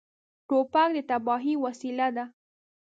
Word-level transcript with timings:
توپک 0.47 0.89
د 0.95 0.97
تباهۍ 1.09 1.55
وسیله 1.65 2.07
ده. 2.15 2.25